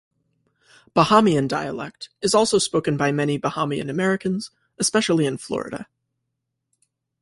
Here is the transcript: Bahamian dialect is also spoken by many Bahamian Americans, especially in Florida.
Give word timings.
Bahamian 0.95 1.47
dialect 1.47 2.09
is 2.23 2.33
also 2.33 2.57
spoken 2.57 2.97
by 2.97 3.11
many 3.11 3.37
Bahamian 3.37 3.87
Americans, 3.87 4.49
especially 4.79 5.27
in 5.27 5.37
Florida. 5.37 5.85